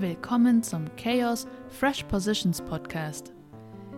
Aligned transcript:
Willkommen 0.00 0.62
zum 0.62 0.84
Chaos 0.94 1.48
Fresh 1.70 2.04
Positions 2.04 2.62
Podcast. 2.62 3.32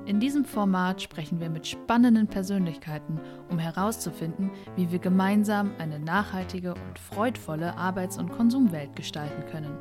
In 0.06 0.18
diesem 0.18 0.46
Format 0.46 1.02
sprechen 1.02 1.40
wir 1.40 1.50
mit 1.50 1.66
spannenden 1.66 2.26
Persönlichkeiten, 2.26 3.20
um 3.50 3.58
herauszufinden, 3.58 4.50
wie 4.76 4.90
wir 4.90 4.98
gemeinsam 4.98 5.72
eine 5.76 5.98
nachhaltige 5.98 6.72
und 6.72 6.98
freudvolle 6.98 7.76
Arbeits- 7.76 8.16
und 8.16 8.32
Konsumwelt 8.32 8.96
gestalten 8.96 9.44
können. 9.50 9.76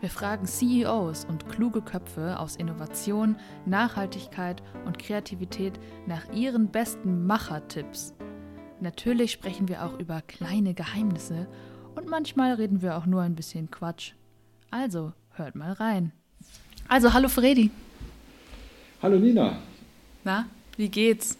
Wir 0.00 0.10
fragen 0.10 0.44
CEOs 0.44 1.24
und 1.24 1.48
kluge 1.48 1.80
Köpfe 1.80 2.38
aus 2.38 2.56
Innovation, 2.56 3.34
Nachhaltigkeit 3.64 4.62
und 4.84 4.98
Kreativität 4.98 5.80
nach 6.06 6.30
ihren 6.34 6.68
besten 6.68 7.26
Machertipps. 7.26 8.12
Natürlich 8.82 9.32
sprechen 9.32 9.70
wir 9.70 9.86
auch 9.86 9.98
über 9.98 10.20
kleine 10.20 10.74
Geheimnisse 10.74 11.48
und 11.94 12.10
manchmal 12.10 12.52
reden 12.52 12.82
wir 12.82 12.98
auch 12.98 13.06
nur 13.06 13.22
ein 13.22 13.36
bisschen 13.36 13.70
Quatsch. 13.70 14.12
Also, 14.70 15.14
hört 15.40 15.54
mal 15.54 15.72
rein. 15.72 16.12
Also, 16.86 17.12
hallo 17.12 17.28
Fredi. 17.28 17.70
Hallo 19.02 19.18
Nina. 19.18 19.58
Na, 20.22 20.46
wie 20.76 20.88
geht's? 20.88 21.38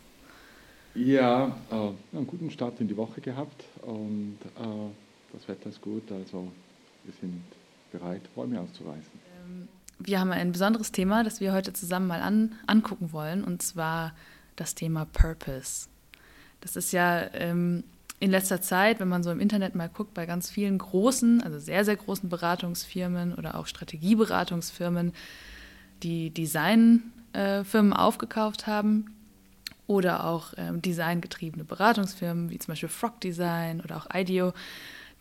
Ja, 0.94 1.54
äh, 1.70 2.16
einen 2.16 2.26
guten 2.26 2.50
Start 2.50 2.80
in 2.80 2.88
die 2.88 2.96
Woche 2.96 3.20
gehabt 3.20 3.64
und 3.82 4.38
äh, 4.58 4.90
das 5.32 5.46
Wetter 5.46 5.68
ist 5.68 5.80
gut, 5.82 6.10
also 6.10 6.50
wir 7.04 7.12
sind 7.20 7.42
bereit, 7.92 8.22
Bäume 8.34 8.60
auszureißen. 8.60 9.12
Ähm, 9.44 9.68
wir 9.98 10.18
haben 10.18 10.32
ein 10.32 10.52
besonderes 10.52 10.92
Thema, 10.92 11.22
das 11.22 11.40
wir 11.40 11.52
heute 11.52 11.72
zusammen 11.72 12.06
mal 12.06 12.22
an, 12.22 12.54
angucken 12.66 13.12
wollen, 13.12 13.44
und 13.44 13.60
zwar 13.62 14.14
das 14.56 14.74
Thema 14.74 15.04
Purpose. 15.04 15.88
Das 16.62 16.74
ist 16.74 16.92
ja 16.92 17.32
ähm, 17.34 17.84
in 18.20 18.30
letzter 18.30 18.60
Zeit, 18.60 19.00
wenn 19.00 19.08
man 19.08 19.22
so 19.22 19.30
im 19.30 19.40
Internet 19.40 19.74
mal 19.74 19.88
guckt, 19.88 20.12
bei 20.12 20.26
ganz 20.26 20.50
vielen 20.50 20.76
großen, 20.76 21.42
also 21.42 21.58
sehr, 21.58 21.86
sehr 21.86 21.96
großen 21.96 22.28
Beratungsfirmen 22.28 23.34
oder 23.34 23.54
auch 23.56 23.66
Strategieberatungsfirmen, 23.66 25.14
die 26.02 26.30
Design 26.30 27.02
äh, 27.32 27.64
Firmen 27.64 27.94
aufgekauft 27.94 28.66
haben 28.66 29.16
oder 29.86 30.24
auch 30.24 30.52
ähm, 30.58 30.82
designgetriebene 30.82 31.64
Beratungsfirmen 31.64 32.50
wie 32.50 32.58
zum 32.58 32.72
Beispiel 32.72 32.90
Frog 32.90 33.20
Design 33.22 33.80
oder 33.80 33.96
auch 33.96 34.06
IDEO, 34.14 34.52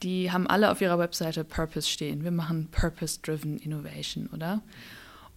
die 0.04 0.32
haben 0.32 0.48
alle 0.48 0.70
auf 0.70 0.82
ihrer 0.82 1.00
Webseite 1.00 1.44
Purpose 1.44 1.88
stehen. 1.88 2.24
Wir 2.24 2.32
machen 2.32 2.68
Purpose-Driven 2.72 3.58
Innovation, 3.58 4.28
oder? 4.28 4.62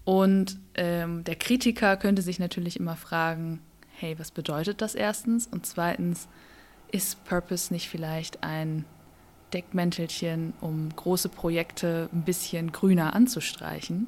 Und 0.04 0.58
ähm, 0.74 1.22
der 1.24 1.36
Kritiker 1.36 1.96
könnte 1.96 2.22
sich 2.22 2.40
natürlich 2.40 2.78
immer 2.78 2.96
fragen, 2.96 3.60
hey, 3.96 4.18
was 4.18 4.32
bedeutet 4.32 4.80
das 4.80 4.96
erstens? 4.96 5.46
Und 5.46 5.64
zweitens, 5.64 6.28
ist 6.92 7.24
Purpose 7.24 7.72
nicht 7.72 7.88
vielleicht 7.88 8.44
ein 8.44 8.84
Deckmäntelchen, 9.52 10.52
um 10.60 10.90
große 10.94 11.28
Projekte 11.28 12.08
ein 12.12 12.22
bisschen 12.22 12.72
grüner 12.72 13.14
anzustreichen? 13.14 14.06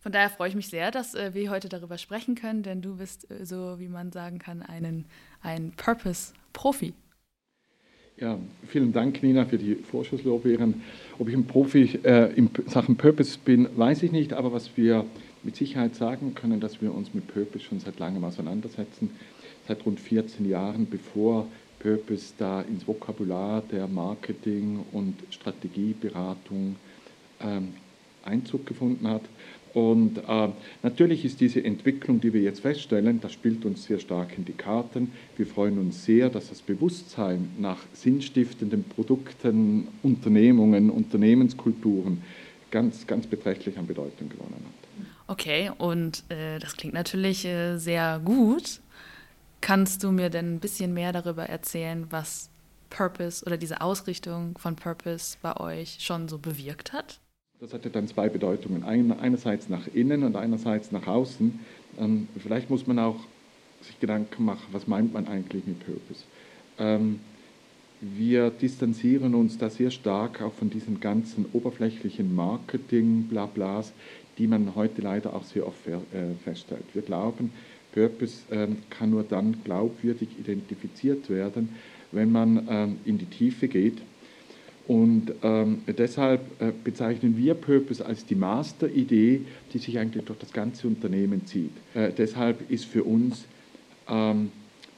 Von 0.00 0.12
daher 0.12 0.30
freue 0.30 0.50
ich 0.50 0.54
mich 0.54 0.68
sehr, 0.68 0.92
dass 0.92 1.14
äh, 1.14 1.34
wir 1.34 1.50
heute 1.50 1.68
darüber 1.68 1.98
sprechen 1.98 2.36
können, 2.36 2.62
denn 2.62 2.80
du 2.80 2.98
bist, 2.98 3.28
äh, 3.28 3.44
so 3.44 3.80
wie 3.80 3.88
man 3.88 4.12
sagen 4.12 4.38
kann, 4.38 4.62
einen, 4.62 5.06
ein 5.42 5.72
Purpose-Profi. 5.76 6.94
Ja, 8.18 8.38
vielen 8.68 8.92
Dank, 8.92 9.22
Nina, 9.22 9.44
für 9.44 9.58
die 9.58 9.74
Vorschusslorbeeren. 9.74 10.82
Ob 11.18 11.28
ich 11.28 11.34
ein 11.34 11.46
Profi 11.46 11.98
äh, 12.04 12.32
in 12.34 12.50
Sachen 12.66 12.96
Purpose 12.96 13.36
bin, 13.44 13.68
weiß 13.76 14.04
ich 14.04 14.12
nicht, 14.12 14.32
aber 14.32 14.52
was 14.52 14.76
wir 14.76 15.04
mit 15.42 15.56
Sicherheit 15.56 15.94
sagen 15.96 16.34
können, 16.34 16.60
dass 16.60 16.80
wir 16.80 16.94
uns 16.94 17.12
mit 17.12 17.26
Purpose 17.26 17.64
schon 17.64 17.80
seit 17.80 17.98
langem 17.98 18.24
auseinandersetzen, 18.24 19.10
seit 19.66 19.84
rund 19.84 20.00
14 20.00 20.48
Jahren, 20.48 20.88
bevor 20.88 21.46
Purpose 21.78 22.32
da 22.38 22.62
ins 22.62 22.86
Vokabular 22.86 23.62
der 23.70 23.86
Marketing- 23.86 24.84
und 24.92 25.14
Strategieberatung 25.30 26.76
ähm, 27.40 27.74
Einzug 28.24 28.66
gefunden 28.66 29.08
hat. 29.08 29.22
Und 29.74 30.18
äh, 30.26 30.48
natürlich 30.82 31.24
ist 31.26 31.38
diese 31.40 31.62
Entwicklung, 31.62 32.18
die 32.18 32.32
wir 32.32 32.40
jetzt 32.40 32.60
feststellen, 32.60 33.20
das 33.20 33.34
spielt 33.34 33.64
uns 33.66 33.84
sehr 33.84 33.98
stark 33.98 34.36
in 34.38 34.46
die 34.46 34.54
Karten. 34.54 35.12
Wir 35.36 35.46
freuen 35.46 35.78
uns 35.78 36.02
sehr, 36.02 36.30
dass 36.30 36.48
das 36.48 36.62
Bewusstsein 36.62 37.50
nach 37.58 37.76
sinnstiftenden 37.92 38.84
Produkten, 38.84 39.88
Unternehmungen, 40.02 40.88
Unternehmenskulturen 40.88 42.22
ganz, 42.70 43.06
ganz 43.06 43.26
beträchtlich 43.26 43.76
an 43.76 43.86
Bedeutung 43.86 44.30
gewonnen 44.30 44.64
hat. 44.64 45.06
Okay, 45.28 45.70
und 45.76 46.24
äh, 46.30 46.58
das 46.58 46.76
klingt 46.76 46.94
natürlich 46.94 47.44
äh, 47.44 47.76
sehr 47.76 48.20
gut. 48.24 48.80
Kannst 49.66 50.04
du 50.04 50.12
mir 50.12 50.30
denn 50.30 50.54
ein 50.54 50.60
bisschen 50.60 50.94
mehr 50.94 51.10
darüber 51.10 51.46
erzählen, 51.46 52.06
was 52.10 52.50
Purpose 52.88 53.44
oder 53.44 53.56
diese 53.56 53.80
Ausrichtung 53.80 54.56
von 54.58 54.76
Purpose 54.76 55.36
bei 55.42 55.56
euch 55.56 55.96
schon 55.98 56.28
so 56.28 56.38
bewirkt 56.38 56.92
hat? 56.92 57.18
Das 57.58 57.72
hatte 57.72 57.90
dann 57.90 58.06
zwei 58.06 58.28
Bedeutungen. 58.28 58.84
einerseits 58.84 59.68
nach 59.68 59.88
innen 59.92 60.22
und 60.22 60.36
einerseits 60.36 60.92
nach 60.92 61.08
außen. 61.08 61.58
Ähm, 61.98 62.28
vielleicht 62.40 62.70
muss 62.70 62.86
man 62.86 63.00
auch 63.00 63.16
sich 63.82 63.98
Gedanken 63.98 64.44
machen, 64.44 64.62
was 64.70 64.86
meint 64.86 65.12
man 65.12 65.26
eigentlich 65.26 65.66
mit 65.66 65.84
Purpose? 65.84 66.22
Ähm, 66.78 67.18
wir 68.00 68.50
distanzieren 68.50 69.34
uns 69.34 69.58
da 69.58 69.68
sehr 69.68 69.90
stark 69.90 70.42
auch 70.42 70.52
von 70.52 70.70
diesen 70.70 71.00
ganzen 71.00 71.44
oberflächlichen 71.52 72.36
Marketing-Blablas, 72.36 73.92
die 74.38 74.46
man 74.46 74.76
heute 74.76 75.02
leider 75.02 75.34
auch 75.34 75.42
sehr 75.42 75.66
oft 75.66 75.88
äh, 75.88 75.98
feststellt. 76.44 76.84
Wir 76.94 77.02
glauben, 77.02 77.50
Purpose 77.96 78.42
ähm, 78.50 78.76
kann 78.90 79.10
nur 79.10 79.24
dann 79.24 79.56
glaubwürdig 79.64 80.28
identifiziert 80.38 81.30
werden, 81.30 81.70
wenn 82.12 82.30
man 82.30 82.96
in 83.04 83.18
die 83.18 83.26
Tiefe 83.26 83.66
geht 83.66 84.00
und 84.86 85.32
ähm, 85.42 85.82
deshalb 85.86 86.40
äh, 86.60 86.72
bezeichnen 86.84 87.36
wir 87.36 87.54
Purpose 87.54 88.04
als 88.04 88.24
die 88.24 88.36
Master-Idee, 88.36 89.40
die 89.72 89.78
sich 89.78 89.98
eigentlich 89.98 90.24
durch 90.24 90.38
das 90.38 90.52
ganze 90.52 90.86
Unternehmen 90.86 91.44
zieht. 91.44 91.72
Äh, 91.94 92.12
deshalb 92.16 92.70
ist 92.70 92.84
für 92.84 93.02
uns 93.02 93.46
ähm, 94.08 94.52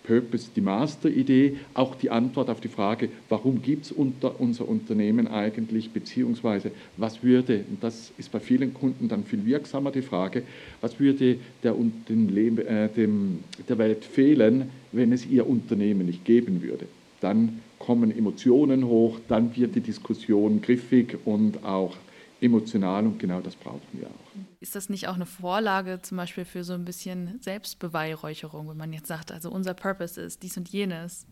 Purpose 0.08 0.48
die 0.56 0.62
Master-Idee, 0.62 1.58
auch 1.74 1.94
die 1.94 2.08
Antwort 2.08 2.48
auf 2.48 2.62
die 2.62 2.68
Frage, 2.68 3.10
warum 3.28 3.60
gibt 3.60 3.84
es 3.84 3.92
unter 3.92 4.40
unser 4.40 4.66
Unternehmen 4.66 5.28
eigentlich, 5.28 5.90
beziehungsweise 5.90 6.70
was 6.96 7.22
würde, 7.22 7.64
und 7.68 7.84
das 7.84 8.10
ist 8.16 8.32
bei 8.32 8.40
vielen 8.40 8.72
Kunden 8.72 9.08
dann 9.08 9.24
viel 9.24 9.44
wirksamer 9.44 9.90
die 9.90 10.00
Frage, 10.00 10.44
was 10.80 10.98
würde 10.98 11.36
der, 11.62 11.74
den, 12.08 12.58
äh, 12.58 12.88
dem, 12.88 13.40
der 13.68 13.76
Welt 13.76 14.02
fehlen, 14.04 14.70
wenn 14.92 15.12
es 15.12 15.26
ihr 15.26 15.46
Unternehmen 15.46 16.06
nicht 16.06 16.24
geben 16.24 16.62
würde. 16.62 16.86
Dann 17.20 17.60
kommen 17.78 18.16
Emotionen 18.16 18.86
hoch, 18.86 19.18
dann 19.28 19.54
wird 19.56 19.74
die 19.74 19.80
Diskussion 19.80 20.62
griffig 20.62 21.18
und 21.26 21.64
auch 21.64 21.96
emotional 22.40 23.06
und 23.06 23.18
genau 23.18 23.40
das 23.40 23.56
brauchen 23.56 23.82
wir 23.92 24.06
auch. 24.06 24.60
Ist 24.60 24.74
das 24.74 24.88
nicht 24.88 25.08
auch 25.08 25.14
eine 25.14 25.26
Vorlage 25.26 26.00
zum 26.02 26.16
Beispiel 26.16 26.44
für 26.44 26.64
so 26.64 26.74
ein 26.74 26.84
bisschen 26.84 27.40
Selbstbeweihräucherung, 27.40 28.68
wenn 28.68 28.76
man 28.76 28.92
jetzt 28.92 29.08
sagt, 29.08 29.32
also 29.32 29.50
unser 29.50 29.74
Purpose 29.74 30.20
ist 30.20 30.42
dies 30.42 30.56
und 30.56 30.68
jenes 30.68 31.26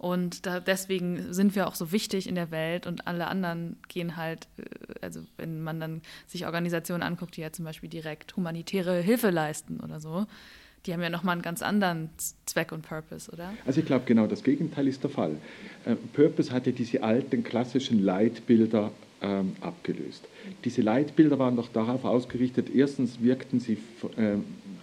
und 0.00 0.46
da, 0.46 0.60
deswegen 0.60 1.34
sind 1.34 1.54
wir 1.54 1.68
auch 1.68 1.74
so 1.74 1.92
wichtig 1.92 2.26
in 2.26 2.34
der 2.34 2.50
Welt 2.50 2.86
und 2.86 3.06
alle 3.06 3.26
anderen 3.26 3.76
gehen 3.88 4.16
halt, 4.16 4.48
äh, 4.56 4.64
also 5.02 5.20
wenn 5.36 5.60
man 5.60 5.78
dann 5.78 6.00
sich 6.26 6.46
Organisationen 6.46 7.02
anguckt, 7.02 7.36
die 7.36 7.42
ja 7.42 7.52
zum 7.52 7.66
Beispiel 7.66 7.90
direkt 7.90 8.34
humanitäre 8.34 9.02
Hilfe 9.02 9.28
leisten 9.28 9.78
oder 9.78 10.00
so, 10.00 10.26
die 10.86 10.94
haben 10.94 11.02
ja 11.02 11.10
nochmal 11.10 11.34
einen 11.34 11.42
ganz 11.42 11.60
anderen 11.60 12.08
Zweck 12.46 12.72
und 12.72 12.80
Purpose, 12.80 13.30
oder? 13.30 13.52
Also 13.66 13.80
ich 13.80 13.86
glaube, 13.86 14.06
genau 14.06 14.26
das 14.26 14.42
Gegenteil 14.42 14.88
ist 14.88 15.02
der 15.02 15.10
Fall. 15.10 15.36
Äh, 15.84 15.96
Purpose 16.14 16.50
hatte 16.50 16.72
diese 16.72 17.02
alten 17.02 17.44
klassischen 17.44 18.02
Leitbilder 18.02 18.92
ähm, 19.22 19.52
abgelöst. 19.60 20.24
Diese 20.64 20.82
Leitbilder 20.82 21.38
waren 21.38 21.56
doch 21.56 21.68
darauf 21.68 22.04
ausgerichtet, 22.04 22.68
erstens 22.74 23.22
wirkten 23.22 23.60
sie 23.60 23.78
äh, 24.16 24.36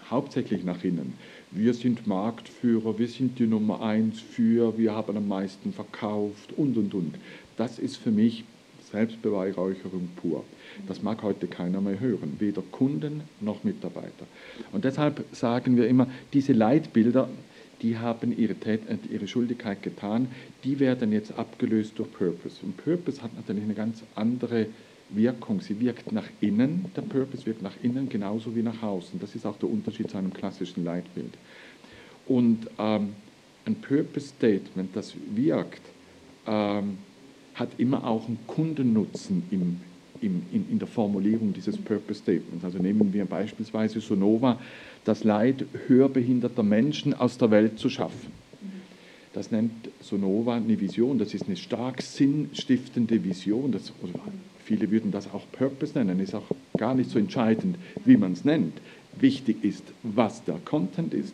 hauptsächlich 0.10 0.64
nach 0.64 0.84
innen. 0.84 1.14
Wir 1.52 1.74
sind 1.74 2.08
Marktführer, 2.08 3.00
wir 3.00 3.08
sind 3.08 3.40
die 3.40 3.48
Nummer 3.48 3.82
eins 3.82 4.20
für, 4.20 4.78
wir 4.78 4.94
haben 4.94 5.16
am 5.16 5.28
meisten 5.28 5.74
verkauft 5.74 6.54
und, 6.58 6.78
und, 6.78 6.94
und. 6.94 7.16
Das 7.56 7.80
ist 7.80 7.98
für 7.98 8.12
mich 8.12 8.44
Selbstbeweihräucherung 8.92 10.10
pur. 10.16 10.44
Das 10.88 11.02
mag 11.02 11.24
heute 11.24 11.48
keiner 11.48 11.82
mehr 11.82 12.00
hören, 12.00 12.36
weder 12.40 12.62
Kunden 12.62 13.22
noch 13.42 13.64
Mitarbeiter. 13.64 14.28
Und 14.72 14.86
deshalb 14.86 15.26
sagen 15.32 15.76
wir 15.78 15.88
immer, 15.88 16.08
diese 16.34 16.54
Leitbilder, 16.54 17.30
die 17.82 17.98
haben 17.98 18.38
ihre, 18.38 18.56
Tät 18.56 18.82
äh, 18.90 18.98
ihre 19.12 19.28
Schuldigkeit 19.28 19.82
getan, 19.84 20.28
die 20.64 20.80
werden 20.80 21.12
jetzt 21.12 21.38
abgelöst 21.38 21.94
durch 21.98 22.12
Purpose. 22.12 22.58
Und 22.64 22.78
Purpose 22.78 23.22
hat 23.22 23.36
natürlich 23.36 23.64
eine 23.64 23.74
ganz 23.74 24.04
andere 24.16 24.68
Wirkung. 25.10 25.62
Sie 25.62 25.80
wirkt 25.80 26.12
nach 26.12 26.28
innen, 26.42 26.86
der 26.96 27.02
Purpose 27.02 27.46
wirkt 27.46 27.62
nach 27.62 27.76
innen 27.82 28.10
genauso 28.10 28.56
wie 28.56 28.62
nach 28.62 28.82
außen. 28.82 29.20
Das 29.20 29.36
ist 29.36 29.46
auch 29.46 29.58
der 29.58 29.70
Unterschied 29.70 30.10
zu 30.10 30.18
einem 30.18 30.34
klassischen 30.34 30.84
Leitbild. 30.84 31.34
Und 32.26 32.68
ähm, 32.78 33.14
ein 33.66 33.76
Purpose-Statement, 33.76 34.96
das 34.96 35.14
wirkt, 35.34 35.82
ähm, 36.46 36.98
hat 37.54 37.70
immer 37.78 38.06
auch 38.06 38.28
einen 38.28 38.40
Kundennutzen 38.48 39.44
im, 39.52 39.82
im, 40.22 40.44
in, 40.52 40.66
in 40.72 40.80
der 40.80 40.88
Formulierung 40.88 41.54
dieses 41.54 41.78
Purpose 41.78 42.20
Statements. 42.22 42.64
Also 42.64 42.78
nehmen 42.80 43.14
wir 43.14 43.26
beispielsweise 43.26 44.00
Sonova, 44.00 44.60
das 45.06 45.24
Leid 45.24 45.66
hörbehinderter 45.88 46.64
Menschen 46.64 47.14
aus 47.14 47.38
der 47.38 47.52
Welt 47.52 47.80
zu 47.80 47.90
schaffen. 47.90 48.32
Das 49.34 49.52
nennt 49.52 49.72
Sonova 50.02 50.56
eine 50.56 50.80
Vision, 50.80 51.20
das 51.20 51.34
ist 51.34 51.46
eine 51.46 51.58
stark 51.58 52.02
sinnstiftende 52.02 53.24
Vision, 53.24 53.72
das 53.72 53.94
Viele 54.68 54.92
würden 54.92 55.12
das 55.12 55.34
auch 55.34 55.44
Purpose 55.54 55.98
nennen, 55.98 56.20
ist 56.20 56.36
auch 56.36 56.44
gar 56.78 56.94
nicht 56.94 57.10
so 57.10 57.18
entscheidend, 57.18 57.78
wie 58.04 58.18
man 58.18 58.34
es 58.34 58.44
nennt. 58.44 58.74
Wichtig 59.18 59.64
ist, 59.64 59.84
was 60.04 60.44
der 60.44 60.58
Content 60.66 61.14
ist. 61.14 61.34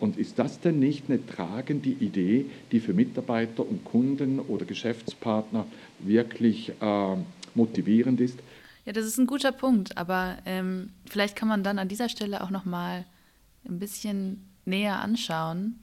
Und 0.00 0.18
ist 0.18 0.40
das 0.40 0.58
denn 0.58 0.80
nicht 0.80 1.04
eine 1.08 1.24
tragende 1.24 1.90
Idee, 1.90 2.46
die 2.72 2.80
für 2.80 2.92
Mitarbeiter 2.92 3.64
und 3.68 3.84
Kunden 3.84 4.40
oder 4.40 4.64
Geschäftspartner 4.64 5.64
wirklich 6.00 6.70
äh, 6.80 7.16
motivierend 7.54 8.20
ist? 8.20 8.38
Ja, 8.84 8.92
das 8.92 9.04
ist 9.04 9.18
ein 9.18 9.26
guter 9.26 9.52
Punkt, 9.52 9.96
aber 9.96 10.38
ähm, 10.44 10.90
vielleicht 11.08 11.36
kann 11.36 11.48
man 11.48 11.62
dann 11.62 11.78
an 11.78 11.88
dieser 11.88 12.08
Stelle 12.08 12.42
auch 12.42 12.50
noch 12.50 12.64
mal 12.64 13.04
ein 13.64 13.78
bisschen 13.78 14.48
näher 14.64 15.00
anschauen, 15.00 15.80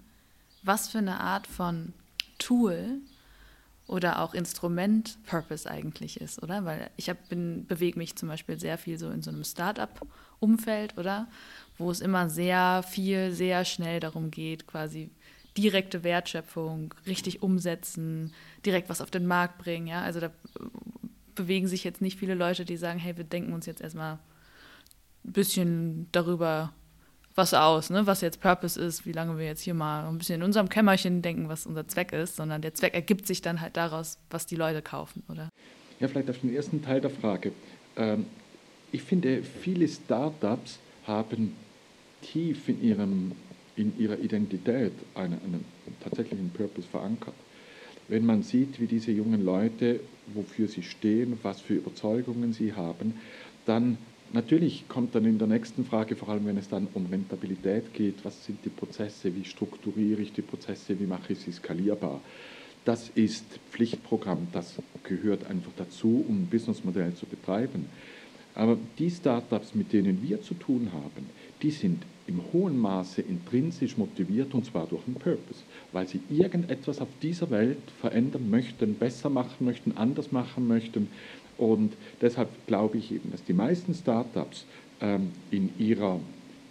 was 0.64 0.90
für 0.90 0.98
eine 0.98 1.20
Art 1.20 1.48
von 1.48 1.94
Tool 2.38 3.00
oder 3.88 4.22
auch 4.22 4.34
Instrument 4.34 5.18
Purpose 5.26 5.70
eigentlich 5.70 6.22
ist, 6.22 6.44
oder? 6.44 6.66
Weil 6.66 6.92
ich 6.96 7.12
bewege 7.30 7.98
mich 7.98 8.16
zum 8.16 8.30
Beispiel 8.30 8.60
sehr 8.60 8.78
viel 8.78 9.00
so 9.00 9.10
in 9.10 9.22
so 9.22 9.32
einem 9.32 9.44
Startup-Umfeld, 9.44 10.98
oder? 10.98 11.28
Wo 11.78 11.90
es 11.90 12.02
immer 12.02 12.30
sehr 12.30 12.84
viel, 12.84 13.32
sehr 13.32 13.66
schnell 13.66 14.00
darum 14.00 14.30
geht, 14.30 14.68
quasi 14.68 15.10
direkte 15.58 16.04
Wertschöpfung, 16.04 16.94
richtig 17.08 17.42
umsetzen, 17.42 18.34
direkt 18.66 18.90
was 18.90 19.02
auf 19.02 19.10
den 19.10 19.26
Markt 19.26 19.58
bringen, 19.58 19.88
ja? 19.88 20.02
Also 20.02 20.20
da 20.20 20.32
bewegen 21.40 21.68
sich 21.68 21.86
jetzt 21.86 22.02
nicht 22.02 22.20
viele 22.20 22.36
Leute, 22.36 22.66
die 22.66 22.76
sagen, 22.76 23.00
hey, 23.00 23.16
wir 23.16 23.24
denken 23.24 23.54
uns 23.54 23.66
jetzt 23.66 23.80
erstmal 23.80 24.20
ein 25.26 25.32
bisschen 25.32 26.08
darüber 26.12 26.74
was 27.36 27.54
aus, 27.54 27.90
ne? 27.90 28.06
was 28.06 28.20
jetzt 28.20 28.42
Purpose 28.42 28.80
ist, 28.80 29.06
wie 29.06 29.14
lange 29.14 29.38
wir 29.38 29.46
jetzt 29.46 29.62
hier 29.62 29.74
mal 29.74 30.06
ein 30.06 30.18
bisschen 30.18 30.36
in 30.36 30.44
unserem 30.44 30.68
Kämmerchen 30.68 31.22
denken, 31.22 31.48
was 31.48 31.66
unser 31.66 31.88
Zweck 31.88 32.12
ist, 32.12 32.36
sondern 32.36 32.62
der 32.62 32.74
Zweck 32.74 32.94
ergibt 32.94 33.26
sich 33.26 33.42
dann 33.42 33.62
halt 33.62 33.78
daraus, 33.78 34.18
was 34.30 34.46
die 34.46 34.58
Leute 34.58 34.82
kaufen, 34.82 35.24
oder? 35.30 35.48
Ja, 36.02 36.10
vielleicht 36.10 36.30
auf 36.30 36.40
den 36.40 36.54
ersten 36.54 36.84
Teil 36.84 37.00
der 37.00 37.10
Frage. 37.10 37.54
Ähm, 37.96 38.26
ich 38.92 39.02
finde, 39.02 39.42
viele 39.44 39.88
Startups 39.88 40.80
haben 41.08 41.56
tief 42.22 42.68
in, 42.68 42.84
ihrem, 42.84 43.32
in 43.78 43.98
ihrer 43.98 44.20
Identität 44.20 44.92
einen, 45.16 45.40
einen 45.44 45.66
tatsächlichen 46.04 46.50
Purpose 46.50 46.88
verankert. 46.88 47.36
Wenn 48.10 48.26
man 48.26 48.44
sieht, 48.44 48.80
wie 48.80 48.88
diese 48.88 49.12
jungen 49.12 49.46
Leute, 49.46 50.02
wofür 50.34 50.68
sie 50.68 50.84
stehen, 50.84 51.38
was 51.42 51.62
für 51.62 51.76
Überzeugungen 51.76 52.54
sie 52.54 52.74
haben, 52.74 53.14
dann 53.66 53.98
Natürlich 54.32 54.88
kommt 54.88 55.16
dann 55.16 55.26
in 55.26 55.40
der 55.40 55.48
nächsten 55.48 55.86
Frage, 55.86 56.16
vor 56.16 56.30
allem 56.30 56.46
wenn 56.46 56.58
es 56.58 56.70
dann 56.70 56.88
um 56.94 57.08
Rentabilität 57.08 57.96
geht, 57.96 58.24
was 58.24 58.46
sind 58.46 58.64
die 58.64 58.70
Prozesse, 58.70 59.36
wie 59.36 59.44
strukturiere 59.44 60.22
ich 60.22 60.34
die 60.34 60.44
Prozesse, 60.44 61.00
wie 61.00 61.08
mache 61.08 61.34
ich 61.34 61.40
sie 61.40 61.52
skalierbar. 61.52 62.22
Das 62.86 63.10
ist 63.16 63.46
Pflichtprogramm, 63.72 64.48
das 64.54 64.76
gehört 65.04 65.48
einfach 65.48 65.72
dazu, 65.78 66.24
um 66.28 66.44
ein 66.44 66.46
Businessmodell 66.46 67.16
zu 67.16 67.26
betreiben. 67.26 67.88
Aber 68.56 68.78
die 68.98 69.10
Startups, 69.10 69.76
mit 69.76 69.94
denen 69.94 70.22
wir 70.22 70.42
zu 70.42 70.54
tun 70.54 70.90
haben, 70.92 71.30
die 71.62 71.72
sind 71.72 72.04
im 72.28 72.42
hohen 72.54 72.78
Maße 72.78 73.22
intrinsisch 73.22 73.98
motiviert 73.98 74.54
und 74.54 74.66
zwar 74.66 74.86
durch 74.86 75.06
einen 75.08 75.16
Purpose, 75.16 75.64
weil 75.92 76.08
sie 76.08 76.20
irgendetwas 76.30 77.02
auf 77.02 77.08
dieser 77.22 77.50
Welt 77.50 77.78
verändern 78.02 78.50
möchten, 78.50 78.96
besser 78.96 79.30
machen 79.30 79.66
möchten, 79.66 79.98
anders 79.98 80.32
machen 80.32 80.68
möchten, 80.68 81.08
und 81.60 81.92
deshalb 82.22 82.48
glaube 82.68 82.98
ich 82.98 83.12
eben, 83.12 83.32
dass 83.32 83.44
die 83.44 83.54
meisten 83.54 83.94
Startups 83.94 84.66
ähm, 85.02 85.32
in 85.52 85.70
ihrer 85.78 86.20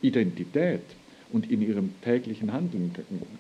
Identität 0.01 0.81
und 1.33 1.51
in 1.51 1.63
ihrem 1.63 1.93
täglichen 2.03 2.53
Handeln 2.53 2.95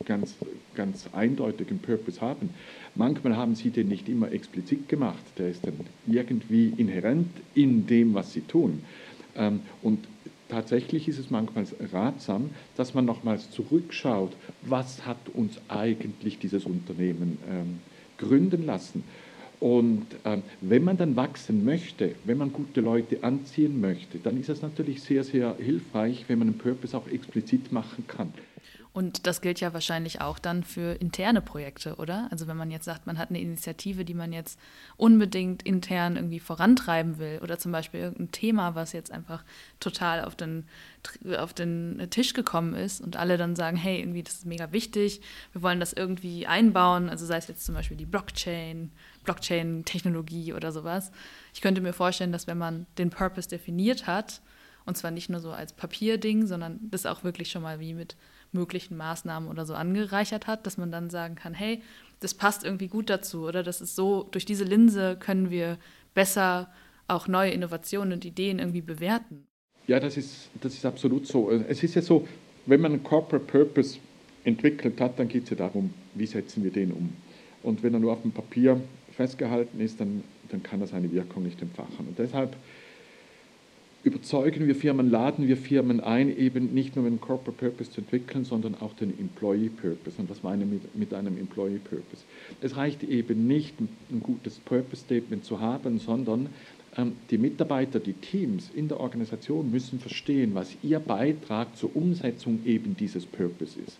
ganz, 0.05 0.35
ganz 0.75 1.09
eindeutigen 1.13 1.79
Purpose 1.79 2.21
haben. 2.21 2.51
Manchmal 2.95 3.37
haben 3.37 3.55
sie 3.55 3.71
den 3.71 3.89
nicht 3.89 4.09
immer 4.09 4.33
explizit 4.33 4.89
gemacht, 4.89 5.23
der 5.39 5.51
ist 5.51 5.67
dann 5.67 5.75
irgendwie 6.07 6.73
inhärent 6.77 7.29
in 7.55 7.87
dem, 7.87 8.15
was 8.15 8.33
sie 8.33 8.43
tun. 8.43 8.83
Ähm, 9.37 9.61
und 9.83 10.07
tatsächlich 10.49 11.09
ist 11.09 11.19
es 11.19 11.31
manchmal 11.31 11.67
ratsam, 11.93 12.51
dass 12.77 12.95
man 12.95 13.05
nochmals 13.05 13.51
zurückschaut, 13.51 14.33
was 14.63 15.07
hat 15.07 15.29
uns 15.33 15.61
eigentlich 15.69 16.39
dieses 16.39 16.65
Unternehmen 16.65 17.39
ähm, 17.51 17.79
gründen 18.19 18.67
lassen 18.67 19.05
und 19.61 20.07
ähm, 20.25 20.43
wenn 20.61 20.85
man 20.85 20.97
dann 20.97 21.17
wachsen 21.17 21.65
möchte, 21.65 22.15
wenn 22.25 22.39
man 22.39 22.53
gute 22.53 22.81
Leute 22.81 23.25
anziehen 23.25 23.81
möchte, 23.81 24.19
dann 24.19 24.39
ist 24.39 24.49
es 24.49 24.63
natürlich 24.63 25.03
sehr, 25.03 25.25
sehr 25.25 25.57
hilfreich, 25.57 26.25
wenn 26.29 26.39
man 26.39 26.49
einen 26.49 26.59
Purpose 26.59 26.97
auch 26.97 27.09
explizit 27.09 27.73
machen 27.73 28.05
kann. 28.07 28.33
Und 28.99 29.29
das 29.29 29.43
gilt 29.43 29.61
ja 29.61 29.73
wahrscheinlich 29.75 30.21
auch 30.21 30.41
dann 30.41 30.65
für 30.65 30.95
interne 31.01 31.41
Projekte, 31.41 31.97
oder? 31.97 32.27
Also 32.33 32.49
wenn 32.49 32.57
man 32.57 32.73
jetzt 32.73 32.85
sagt, 32.85 33.07
man 33.07 33.17
hat 33.17 33.29
eine 33.29 33.41
Initiative, 33.41 34.05
die 34.05 34.15
man 34.15 34.33
jetzt 34.33 34.59
unbedingt 34.97 35.63
intern 35.63 36.17
irgendwie 36.17 36.41
vorantreiben 36.41 37.19
will 37.19 37.39
oder 37.41 37.61
zum 37.61 37.71
Beispiel 37.71 38.01
irgendein 38.01 38.33
Thema, 38.33 38.75
was 38.75 38.93
jetzt 38.93 39.13
einfach 39.13 39.45
total 39.79 40.25
auf 40.25 40.35
den, 40.35 40.65
auf 41.39 41.55
den 41.55 42.09
Tisch 42.11 42.33
gekommen 42.33 42.75
ist 42.75 43.01
und 43.01 43.17
alle 43.17 43.37
dann 43.37 43.55
sagen, 43.55 43.77
hey, 43.77 44.01
irgendwie 44.01 44.25
das 44.25 44.35
ist 44.35 44.47
mega 44.47 44.73
wichtig, 44.73 45.21
wir 45.53 45.63
wollen 45.63 45.79
das 45.79 45.93
irgendwie 45.93 46.49
einbauen, 46.49 47.09
also 47.09 47.25
sei 47.25 47.37
es 47.37 47.47
jetzt 47.47 47.65
zum 47.65 47.77
Beispiel 47.77 47.97
die 47.97 48.05
Blockchain, 48.05 48.91
Blockchain-Technologie 49.29 50.55
oder 50.55 50.73
sowas. 50.73 51.13
Ich 51.53 51.61
könnte 51.61 51.83
mir 51.83 51.93
vorstellen, 51.93 52.33
dass 52.33 52.47
wenn 52.47 52.57
man 52.57 52.87
den 52.97 53.11
Purpose 53.11 53.47
definiert 53.47 54.07
hat, 54.07 54.41
und 54.87 54.97
zwar 54.97 55.11
nicht 55.11 55.29
nur 55.29 55.41
so 55.41 55.51
als 55.51 55.75
Papierding, 55.75 56.47
sondern 56.47 56.81
das 56.91 57.05
auch 57.05 57.25
wirklich 57.25 57.51
schon 57.51 57.61
mal 57.61 57.79
wie 57.79 57.93
mit 57.93 58.17
möglichen 58.53 58.97
Maßnahmen 58.97 59.51
oder 59.51 59.67
so 59.67 59.75
angereichert 59.75 60.47
hat, 60.47 60.67
dass 60.67 60.79
man 60.79 60.91
dann 60.91 61.11
sagen 61.11 61.35
kann, 61.35 61.53
hey, 61.53 61.83
das 62.21 62.33
passt 62.33 62.65
irgendwie 62.65 62.89
gut 62.89 63.11
dazu 63.11 63.47
oder 63.47 63.63
das 63.63 63.83
ist 63.83 63.95
so, 63.95 64.23
durch 64.31 64.47
diese 64.47 64.65
Linse 64.65 65.19
können 65.21 65.51
wir 65.51 65.77
besser 66.15 66.73
auch 67.07 67.29
neue 67.29 67.51
Innovationen 67.51 68.15
und 68.15 68.25
Ideen 68.25 68.59
irgendwie 68.59 68.81
bewerten. 68.81 69.47
Ja, 69.89 70.01
das 70.01 70.17
ist, 70.17 70.49
das 70.63 70.73
ist 70.73 70.87
absolut 70.87 71.27
so. 71.27 71.51
Es 71.51 71.83
ist 71.83 71.95
ja 71.95 72.01
so, 72.01 72.27
wenn 72.65 72.81
man 72.81 72.93
einen 72.93 73.03
Corporate 73.03 73.45
Purpose 73.45 73.99
entwickelt 74.45 74.99
hat, 75.03 75.19
dann 75.19 75.29
geht 75.29 75.45
es 75.45 75.51
ja 75.51 75.57
darum, 75.57 75.93
wie 76.15 76.27
setzen 76.27 76.65
wir 76.65 76.71
den 76.71 76.93
um. 76.93 77.13
Und 77.63 77.83
wenn 77.83 77.93
er 77.93 78.01
nur 78.01 78.13
auf 78.13 78.23
dem 78.23 78.33
Papier 78.33 78.81
festgehalten 79.19 79.81
ist, 79.81 80.01
dann, 80.01 80.23
dann 80.49 80.63
kann 80.63 80.81
er 80.81 80.87
seine 80.87 81.13
Wirkung 81.13 81.43
nicht 81.43 81.61
entfachen. 81.61 82.07
Und 82.07 82.17
deshalb 82.19 82.55
überzeugen 84.05 84.69
wir 84.69 84.77
Firmen, 84.77 85.11
laden 85.11 85.49
wir 85.49 85.57
Firmen 85.57 86.01
ein, 86.01 86.35
eben 86.39 86.73
nicht 86.73 86.95
nur 86.95 87.05
einen 87.05 87.21
Corporate 87.21 87.59
Purpose 87.59 87.91
zu 87.91 88.01
entwickeln, 88.01 88.45
sondern 88.45 88.77
auch 88.77 88.95
den 88.95 89.11
Employee 89.19 89.71
Purpose. 89.71 90.15
Und 90.19 90.31
was 90.31 90.45
meine 90.45 90.65
mit, 90.65 90.95
mit 90.97 91.13
einem 91.13 91.37
Employee 91.37 91.81
Purpose? 91.81 92.23
Es 92.63 92.77
reicht 92.77 93.03
eben 93.03 93.49
nicht, 93.49 93.75
ein 93.81 94.23
gutes 94.23 94.61
Purpose 94.61 95.03
Statement 95.03 95.45
zu 95.45 95.59
haben, 95.59 95.99
sondern 95.99 96.49
ähm, 96.97 97.17
die 97.31 97.39
Mitarbeiter, 97.39 97.99
die 97.99 98.13
Teams 98.13 98.71
in 98.73 98.87
der 98.87 99.01
Organisation 99.01 99.69
müssen 99.69 99.99
verstehen, 99.99 100.55
was 100.55 100.77
ihr 100.85 101.01
Beitrag 101.01 101.77
zur 101.77 101.95
Umsetzung 101.97 102.61
eben 102.65 102.97
dieses 102.97 103.27
Purpose 103.27 103.81
ist. 103.85 103.99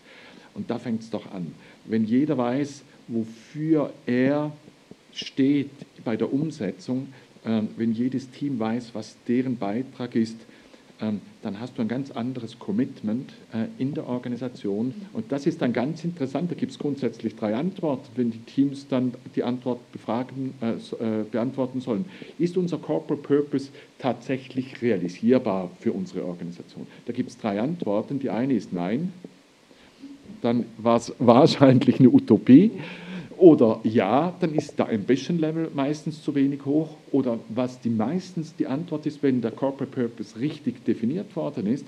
Und 0.53 0.69
da 0.69 0.79
fängt 0.79 1.01
es 1.01 1.09
doch 1.09 1.29
an. 1.33 1.53
Wenn 1.83 2.05
jeder 2.05 2.37
weiß, 2.37 2.83
wofür 3.09 3.91
er 4.05 4.53
steht 5.13 5.71
bei 6.03 6.15
der 6.15 6.31
Umsetzung, 6.33 7.07
ähm, 7.45 7.69
wenn 7.77 7.93
jedes 7.93 8.29
Team 8.31 8.59
weiß, 8.59 8.93
was 8.93 9.15
deren 9.27 9.57
Beitrag 9.57 10.15
ist, 10.15 10.37
ähm, 11.01 11.21
dann 11.41 11.61
hast 11.61 11.77
du 11.77 11.81
ein 11.81 11.87
ganz 11.87 12.11
anderes 12.11 12.59
Commitment 12.59 13.31
äh, 13.53 13.67
in 13.81 13.93
der 13.93 14.07
Organisation. 14.07 14.93
Und 15.13 15.31
das 15.31 15.47
ist 15.47 15.61
dann 15.61 15.71
ganz 15.71 16.03
interessant. 16.03 16.51
Da 16.51 16.55
gibt 16.55 16.73
es 16.73 16.79
grundsätzlich 16.79 17.37
drei 17.37 17.55
Antworten, 17.55 18.09
wenn 18.15 18.31
die 18.31 18.39
Teams 18.39 18.87
dann 18.89 19.13
die 19.33 19.43
Antwort 19.43 19.79
befragen, 19.93 20.53
äh, 20.61 20.71
äh, 20.71 21.23
beantworten 21.23 21.79
sollen. 21.79 22.03
Ist 22.37 22.57
unser 22.57 22.77
Corporate 22.79 23.25
Purpose 23.25 23.69
tatsächlich 23.97 24.81
realisierbar 24.81 25.71
für 25.79 25.93
unsere 25.93 26.25
Organisation? 26.25 26.85
Da 27.05 27.13
gibt 27.13 27.29
es 27.29 27.37
drei 27.37 27.61
Antworten. 27.61 28.19
Die 28.19 28.29
eine 28.29 28.53
ist 28.53 28.73
Nein. 28.73 29.13
Dann 30.41 30.65
war 30.77 30.97
es 30.97 31.13
wahrscheinlich 31.19 31.99
eine 31.99 32.09
Utopie. 32.09 32.71
Oder 33.39 33.79
ja, 33.83 34.35
dann 34.41 34.53
ist 34.53 34.77
der 34.77 34.89
Ambition-Level 34.89 35.71
meistens 35.73 36.21
zu 36.21 36.35
wenig 36.35 36.65
hoch. 36.65 36.89
Oder 37.13 37.39
was 37.47 37.79
die 37.79 37.89
meistens 37.89 38.53
die 38.53 38.67
Antwort 38.67 39.05
ist, 39.05 39.23
wenn 39.23 39.41
der 39.41 39.51
Corporate 39.51 39.95
Purpose 39.95 40.37
richtig 40.37 40.83
definiert 40.83 41.33
worden 41.37 41.65
ist, 41.65 41.85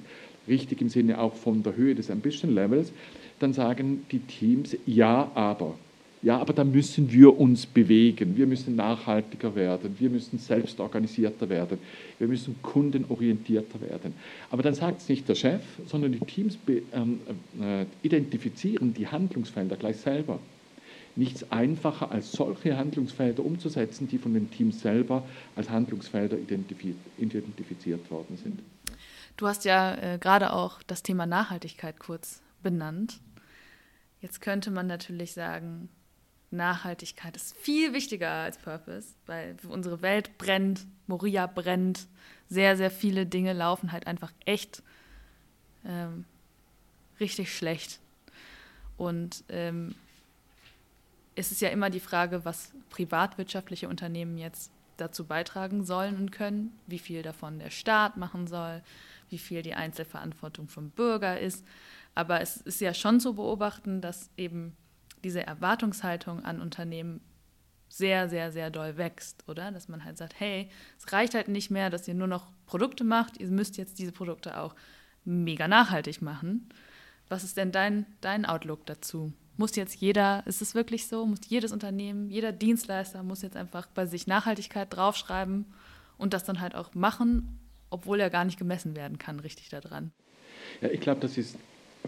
richtig 0.47 0.79
im 0.79 0.87
Sinne 0.87 1.19
auch 1.19 1.35
von 1.35 1.61
der 1.61 1.75
Höhe 1.75 1.93
des 1.93 2.09
Ambition-Levels, 2.09 2.93
dann 3.39 3.51
sagen 3.51 4.05
die 4.11 4.19
Teams 4.19 4.77
ja, 4.85 5.29
aber. 5.35 5.75
Ja, 6.23 6.37
aber 6.37 6.53
da 6.53 6.63
müssen 6.63 7.11
wir 7.11 7.37
uns 7.37 7.65
bewegen. 7.65 8.37
Wir 8.37 8.47
müssen 8.47 8.77
nachhaltiger 8.77 9.53
werden. 9.53 9.95
Wir 9.99 10.09
müssen 10.09 10.39
selbstorganisierter 10.39 11.49
werden. 11.49 11.79
Wir 12.17 12.29
müssen 12.29 12.55
kundenorientierter 12.61 13.81
werden. 13.81 14.13
Aber 14.51 14.63
dann 14.63 14.75
sagt 14.75 15.01
es 15.01 15.09
nicht 15.09 15.27
der 15.27 15.35
Chef, 15.35 15.61
sondern 15.85 16.13
die 16.13 16.19
Teams 16.19 16.57
ähm, 16.93 17.19
äh, 17.59 17.85
identifizieren 18.03 18.93
die 18.93 19.07
Handlungsfelder 19.07 19.75
gleich 19.75 19.97
selber 19.97 20.39
nichts 21.17 21.51
einfacher, 21.51 22.11
als 22.11 22.31
solche 22.31 22.77
Handlungsfelder 22.77 23.43
umzusetzen, 23.43 24.07
die 24.07 24.17
von 24.17 24.33
den 24.33 24.49
Teams 24.51 24.81
selber 24.81 25.23
als 25.55 25.69
Handlungsfelder 25.69 26.37
identifiziert 27.17 28.09
worden 28.11 28.37
sind. 28.37 28.59
Du 29.37 29.47
hast 29.47 29.65
ja 29.65 29.95
äh, 29.95 30.17
gerade 30.19 30.53
auch 30.53 30.83
das 30.83 31.03
Thema 31.03 31.25
Nachhaltigkeit 31.25 31.99
kurz 31.99 32.41
benannt. 32.61 33.19
Jetzt 34.21 34.41
könnte 34.41 34.69
man 34.71 34.87
natürlich 34.87 35.33
sagen, 35.33 35.89
Nachhaltigkeit 36.51 37.35
ist 37.35 37.55
viel 37.57 37.93
wichtiger 37.93 38.29
als 38.29 38.57
Purpose, 38.57 39.15
weil 39.25 39.55
unsere 39.67 40.01
Welt 40.01 40.37
brennt, 40.37 40.85
Moria 41.07 41.47
brennt, 41.47 42.07
sehr, 42.49 42.75
sehr 42.75 42.91
viele 42.91 43.25
Dinge 43.25 43.53
laufen 43.53 43.91
halt 43.93 44.05
einfach 44.05 44.31
echt 44.45 44.83
ähm, 45.85 46.25
richtig 47.19 47.55
schlecht. 47.55 47.99
Und 48.97 49.43
ähm, 49.49 49.95
es 51.35 51.51
ist 51.51 51.61
ja 51.61 51.69
immer 51.69 51.89
die 51.89 51.99
Frage, 51.99 52.45
was 52.45 52.73
privatwirtschaftliche 52.89 53.87
Unternehmen 53.87 54.37
jetzt 54.37 54.71
dazu 54.97 55.25
beitragen 55.25 55.83
sollen 55.83 56.17
und 56.17 56.31
können, 56.31 56.77
wie 56.87 56.99
viel 56.99 57.23
davon 57.23 57.59
der 57.59 57.69
Staat 57.69 58.17
machen 58.17 58.47
soll, 58.47 58.83
wie 59.29 59.37
viel 59.37 59.61
die 59.61 59.73
Einzelverantwortung 59.73 60.67
vom 60.67 60.89
Bürger 60.89 61.39
ist. 61.39 61.65
Aber 62.13 62.41
es 62.41 62.57
ist 62.57 62.81
ja 62.81 62.93
schon 62.93 63.19
zu 63.19 63.35
beobachten, 63.35 64.01
dass 64.01 64.29
eben 64.37 64.75
diese 65.23 65.45
Erwartungshaltung 65.45 66.43
an 66.43 66.61
Unternehmen 66.61 67.21
sehr, 67.87 68.29
sehr, 68.29 68.51
sehr 68.51 68.69
doll 68.69 68.97
wächst, 68.97 69.43
oder? 69.47 69.71
Dass 69.71 69.89
man 69.89 70.03
halt 70.03 70.17
sagt, 70.17 70.39
hey, 70.39 70.69
es 70.97 71.11
reicht 71.11 71.33
halt 71.33 71.47
nicht 71.47 71.71
mehr, 71.71 71.89
dass 71.89 72.07
ihr 72.07 72.13
nur 72.13 72.27
noch 72.27 72.51
Produkte 72.65 73.03
macht, 73.03 73.37
ihr 73.37 73.47
müsst 73.47 73.77
jetzt 73.77 73.99
diese 73.99 74.11
Produkte 74.11 74.57
auch 74.57 74.75
mega 75.25 75.67
nachhaltig 75.67 76.21
machen. 76.21 76.69
Was 77.27 77.43
ist 77.43 77.57
denn 77.57 77.71
dein, 77.71 78.05
dein 78.21 78.45
Outlook 78.45 78.85
dazu? 78.85 79.33
Muss 79.61 79.75
jetzt 79.75 79.95
jeder, 79.97 80.41
ist 80.47 80.63
es 80.63 80.73
wirklich 80.73 81.05
so, 81.05 81.23
muss 81.23 81.41
jedes 81.47 81.71
Unternehmen, 81.71 82.31
jeder 82.31 82.51
Dienstleister 82.51 83.21
muss 83.21 83.43
jetzt 83.43 83.55
einfach 83.55 83.85
bei 83.93 84.07
sich 84.07 84.25
Nachhaltigkeit 84.25 84.87
draufschreiben 84.89 85.65
und 86.17 86.33
das 86.33 86.43
dann 86.43 86.61
halt 86.61 86.73
auch 86.73 86.95
machen, 86.95 87.59
obwohl 87.91 88.19
er 88.19 88.31
gar 88.31 88.43
nicht 88.43 88.57
gemessen 88.57 88.95
werden 88.95 89.19
kann, 89.19 89.39
richtig 89.39 89.69
daran? 89.69 90.13
Ja, 90.81 90.89
ich 90.89 90.99
glaube, 90.99 91.21
das 91.21 91.37
ist 91.37 91.57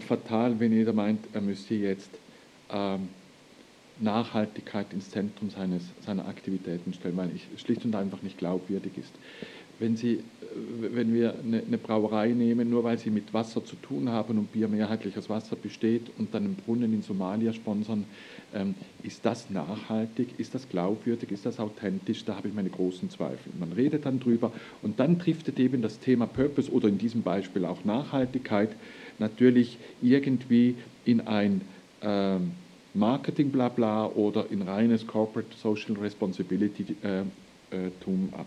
fatal, 0.04 0.58
wenn 0.58 0.72
jeder 0.72 0.92
meint, 0.92 1.28
er 1.32 1.42
müsste 1.42 1.76
jetzt 1.76 2.10
ähm, 2.70 3.08
Nachhaltigkeit 4.00 4.92
ins 4.92 5.10
Zentrum 5.10 5.48
seines, 5.50 5.84
seiner 6.04 6.26
Aktivitäten 6.26 6.92
stellen, 6.92 7.16
weil 7.16 7.30
es 7.54 7.60
schlicht 7.60 7.84
und 7.84 7.94
einfach 7.94 8.20
nicht 8.22 8.36
glaubwürdig 8.36 8.98
ist. 8.98 9.12
Wenn, 9.78 9.96
Sie, 9.96 10.14
äh, 10.14 10.20
wenn 10.78 11.12
wir 11.12 11.34
eine, 11.38 11.62
eine, 11.62 11.78
Brauerei 11.78 12.28
nehmen, 12.28 12.70
nur 12.70 12.84
weil 12.84 12.98
sie 12.98 13.10
mit 13.10 13.34
Wasser 13.34 13.64
zu 13.64 13.76
tun 13.76 14.08
haben 14.08 14.38
und 14.38 14.52
Bier 14.52 14.68
mehrheitlich 14.68 15.16
aus 15.18 15.28
Wasser 15.28 15.56
besteht 15.56 16.02
und 16.18 16.34
dann 16.34 16.44
einen 16.44 16.56
Brunnen 16.56 16.92
in 16.92 17.02
Somalia 17.02 17.52
sponsern, 17.52 18.04
ähm, 18.54 18.74
ist 19.02 19.24
das 19.24 19.50
nachhaltig, 19.50 20.28
ist 20.38 20.54
das 20.54 20.68
glaubwürdig, 20.68 21.32
ist 21.32 21.44
das 21.44 21.58
authentisch? 21.58 22.24
Da 22.24 22.36
habe 22.36 22.48
ich 22.48 22.54
meine 22.54 22.70
großen 22.70 23.10
Zweifel. 23.10 23.52
Man 23.58 23.72
redet 23.72 24.06
dann 24.06 24.20
drüber 24.20 24.52
und 24.82 25.00
dann 25.00 25.18
driftet 25.18 25.58
eben 25.58 25.82
das 25.82 25.98
Thema 25.98 26.26
Purpose 26.26 26.70
oder 26.70 26.88
in 26.88 26.98
diesem 26.98 27.22
Beispiel 27.22 27.64
auch 27.64 27.84
Nachhaltigkeit 27.84 28.76
natürlich 29.18 29.78
irgendwie 30.00 30.76
in 31.04 31.20
ein 31.20 31.62
ähm, 32.02 32.52
Marketing 32.94 33.50
blabla 33.50 34.06
oder 34.06 34.50
in 34.50 34.62
reines 34.62 35.06
Corporate 35.06 35.48
Social 35.56 35.96
Responsibility 36.00 36.96
äh, 37.02 37.20
äh, 37.70 37.90
Tum 38.00 38.28
ab. 38.32 38.46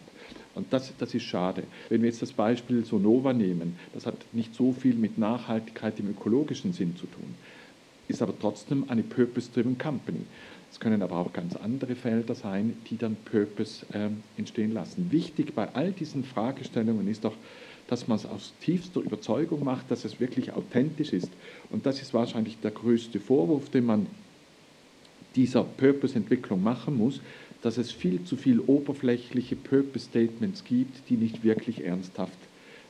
Und 0.58 0.74
das, 0.74 0.92
das 0.98 1.14
ist 1.14 1.24
schade. 1.24 1.64
Wenn 1.90 2.02
wir 2.02 2.10
jetzt 2.10 2.22
das 2.22 2.34
Beispiel 2.34 2.84
Sonova 2.84 3.32
nehmen, 3.32 3.78
das 3.94 4.06
hat 4.06 4.16
nicht 4.34 4.56
so 4.56 4.74
viel 4.74 4.96
mit 4.96 5.18
Nachhaltigkeit 5.18 6.00
im 6.00 6.10
ökologischen 6.10 6.74
Sinn 6.74 6.96
zu 6.96 7.06
tun, 7.06 7.36
ist 8.08 8.22
aber 8.22 8.34
trotzdem 8.38 8.86
eine 8.90 9.04
Purpose-Driven 9.04 9.78
Company. 9.78 10.22
Es 10.72 10.80
können 10.80 11.02
aber 11.02 11.18
auch 11.18 11.32
ganz 11.32 11.56
andere 11.56 11.96
Felder 11.96 12.36
sein, 12.36 12.76
die 12.90 12.98
dann 12.98 13.16
Purpose 13.26 13.86
äh, 13.94 14.10
entstehen 14.38 14.74
lassen. 14.74 15.12
Wichtig 15.12 15.54
bei 15.54 15.74
all 15.74 15.92
diesen 15.92 16.24
Fragestellungen 16.24 17.08
ist 17.08 17.24
doch, 17.24 17.34
dass 17.88 18.08
man 18.08 18.18
es 18.18 18.26
aus 18.26 18.54
tiefster 18.62 19.00
Überzeugung 19.00 19.64
macht, 19.64 19.90
dass 19.92 20.06
es 20.06 20.20
wirklich 20.20 20.54
authentisch 20.54 21.14
ist. 21.14 21.30
Und 21.70 21.86
das 21.86 22.02
ist 22.02 22.14
wahrscheinlich 22.14 22.58
der 22.62 22.72
größte 22.72 23.20
Vorwurf, 23.20 23.70
den 23.70 23.86
man 23.86 24.08
dieser 25.36 25.64
Purpose-Entwicklung 25.64 26.62
machen 26.62 26.98
muss, 26.98 27.22
dass 27.62 27.78
es 27.78 27.92
viel 27.92 28.24
zu 28.24 28.36
viel 28.36 28.60
oberflächliche 28.60 29.56
Purpose-Statements 29.56 30.64
gibt, 30.64 31.10
die 31.10 31.18
nicht 31.18 31.44
wirklich 31.44 31.84
ernsthaft 31.84 32.38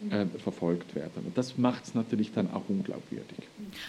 äh, 0.10 0.26
verfolgt 0.40 0.96
werden. 0.96 1.26
Und 1.26 1.38
das 1.38 1.58
macht 1.58 1.86
es 1.86 1.96
natürlich 1.96 2.32
dann 2.32 2.52
auch 2.52 2.64
unglaubwürdig. 2.68 3.38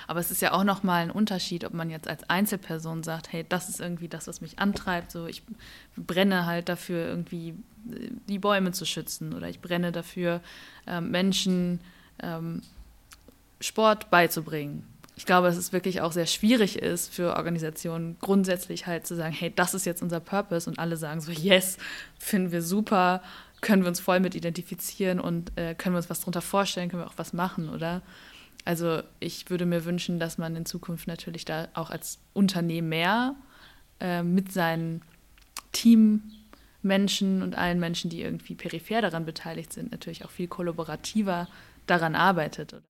Aber 0.07 0.21
es 0.21 0.31
ist 0.31 0.41
ja 0.41 0.53
auch 0.53 0.65
nochmal 0.65 1.03
ein 1.03 1.11
Unterschied, 1.11 1.65
ob 1.65 1.75
man 1.75 1.91
jetzt 1.91 2.09
als 2.09 2.29
Einzelperson 2.31 3.03
sagt, 3.03 3.33
hey, 3.33 3.45
das 3.49 3.69
ist 3.69 3.81
irgendwie 3.81 4.09
das, 4.09 4.27
was 4.27 4.41
mich 4.41 4.59
antreibt. 4.59 5.11
So, 5.11 5.27
ich 5.27 5.43
brenne 5.97 6.47
halt 6.47 6.69
dafür, 6.69 7.07
irgendwie 7.07 7.51
äh, 7.91 8.11
die 8.29 8.39
Bäume 8.39 8.73
zu 8.73 8.87
schützen 8.87 9.35
oder 9.35 9.49
ich 9.49 9.61
brenne 9.61 9.93
dafür, 9.93 10.41
ähm, 10.87 11.11
Menschen 11.11 11.81
ähm, 12.23 12.63
Sport 13.61 14.11
beizubringen 14.11 14.85
ich 15.19 15.27
glaube, 15.27 15.49
dass 15.49 15.57
es 15.57 15.73
wirklich 15.73 16.01
auch 16.01 16.13
sehr 16.13 16.27
schwierig 16.27 16.79
ist 16.79 17.13
für 17.13 17.35
Organisationen 17.37 18.17
grundsätzlich 18.21 18.87
halt 18.87 19.05
zu 19.05 19.17
sagen, 19.17 19.35
hey, 19.35 19.53
das 19.53 19.75
ist 19.75 19.85
jetzt 19.85 20.01
unser 20.01 20.21
Purpose 20.21 20.71
und 20.71 20.79
alle 20.79 20.97
sagen 20.97 21.21
so, 21.21 21.33
yes, 21.33 21.77
finden 22.21 22.53
wir 22.53 22.63
super, 22.63 23.21
können 23.61 23.83
wir 23.83 23.89
uns 23.89 23.99
voll 23.99 24.21
mit 24.21 24.37
identifizieren 24.37 25.19
und 25.19 25.51
äh, 25.59 25.75
können 25.75 25.97
wir 25.97 25.99
uns 25.99 26.09
was 26.09 26.21
darunter 26.21 26.41
vorstellen, 26.41 26.89
können 26.89 27.03
wir 27.03 27.09
auch 27.09 27.19
was 27.19 27.33
machen, 27.33 27.69
oder? 27.69 28.01
Also 28.65 29.03
ich 29.19 29.51
würde 29.51 29.67
mir 29.67 29.85
wünschen, 29.85 30.21
dass 30.21 30.39
man 30.39 30.55
in 30.55 30.65
Zukunft 30.67 31.09
natürlich 31.09 31.45
da 31.45 31.67
auch 31.75 31.91
als 31.91 32.21
Unternehmer 32.33 33.35
äh, 33.99 34.23
mit 34.23 34.53
seinen 34.53 35.03
Teammenschen 35.73 37.43
und 37.43 37.59
allen 37.59 37.81
Menschen, 37.81 38.09
die 38.09 38.23
irgendwie 38.23 38.55
peripher 38.55 39.03
daran 39.03 39.25
beteiligt 39.25 39.73
sind, 39.73 39.91
natürlich 39.91 40.25
auch 40.25 40.31
viel 40.31 40.47
kollaborativer 40.47 41.49
daran 41.89 42.15
arbeitet. 42.15 42.75
Oder? 42.75 42.88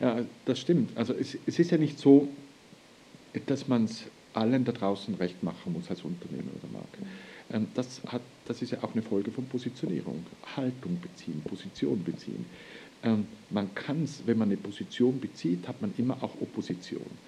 Ja, 0.00 0.24
das 0.44 0.60
stimmt. 0.60 0.96
Also 0.96 1.14
es, 1.14 1.36
es 1.46 1.58
ist 1.58 1.70
ja 1.70 1.78
nicht 1.78 1.98
so, 1.98 2.28
dass 3.46 3.68
man 3.68 3.84
es 3.84 4.04
allen 4.34 4.64
da 4.64 4.72
draußen 4.72 5.14
recht 5.14 5.42
machen 5.42 5.72
muss 5.72 5.90
als 5.90 6.02
Unternehmen 6.02 6.50
oder 6.58 6.72
Marke. 6.72 6.98
Ähm, 7.52 7.68
das, 7.74 8.02
hat, 8.06 8.22
das 8.46 8.62
ist 8.62 8.72
ja 8.72 8.82
auch 8.82 8.92
eine 8.92 9.02
Folge 9.02 9.30
von 9.30 9.46
Positionierung. 9.46 10.24
Haltung 10.56 10.98
beziehen, 11.00 11.42
Position 11.42 12.02
beziehen. 12.02 12.46
Ähm, 13.02 13.26
man 13.50 13.74
kann 13.74 14.04
es, 14.04 14.22
wenn 14.26 14.38
man 14.38 14.48
eine 14.48 14.56
Position 14.56 15.20
bezieht, 15.20 15.66
hat 15.68 15.80
man 15.82 15.92
immer 15.98 16.22
auch 16.22 16.34
Opposition. 16.40 17.18